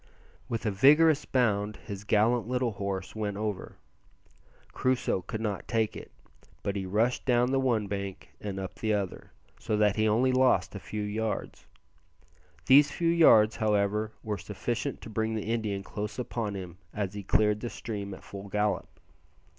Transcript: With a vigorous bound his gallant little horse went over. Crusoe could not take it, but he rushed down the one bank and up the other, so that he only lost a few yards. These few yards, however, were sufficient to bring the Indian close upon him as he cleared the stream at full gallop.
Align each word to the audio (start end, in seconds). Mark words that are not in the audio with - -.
With 0.49 0.65
a 0.65 0.71
vigorous 0.71 1.25
bound 1.25 1.75
his 1.77 2.03
gallant 2.05 2.47
little 2.47 2.71
horse 2.71 3.15
went 3.15 3.37
over. 3.37 3.77
Crusoe 4.71 5.21
could 5.21 5.41
not 5.41 5.67
take 5.67 5.95
it, 5.95 6.11
but 6.63 6.75
he 6.75 6.87
rushed 6.87 7.23
down 7.23 7.51
the 7.51 7.59
one 7.59 7.85
bank 7.85 8.31
and 8.41 8.59
up 8.59 8.73
the 8.73 8.95
other, 8.95 9.31
so 9.59 9.77
that 9.77 9.97
he 9.97 10.07
only 10.07 10.31
lost 10.31 10.73
a 10.73 10.79
few 10.79 11.03
yards. 11.03 11.67
These 12.65 12.89
few 12.89 13.09
yards, 13.09 13.57
however, 13.57 14.11
were 14.23 14.39
sufficient 14.39 15.01
to 15.01 15.09
bring 15.11 15.35
the 15.35 15.53
Indian 15.53 15.83
close 15.83 16.17
upon 16.17 16.55
him 16.55 16.79
as 16.91 17.13
he 17.13 17.21
cleared 17.21 17.59
the 17.59 17.69
stream 17.69 18.15
at 18.15 18.23
full 18.23 18.49
gallop. 18.49 18.99